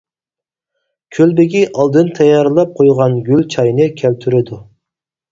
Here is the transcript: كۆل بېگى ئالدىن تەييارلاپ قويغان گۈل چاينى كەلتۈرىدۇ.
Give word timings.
كۆل 1.17 1.33
بېگى 1.39 1.59
ئالدىن 1.81 2.09
تەييارلاپ 2.19 2.71
قويغان 2.79 3.19
گۈل 3.27 3.43
چاينى 3.57 3.87
كەلتۈرىدۇ. 4.01 4.59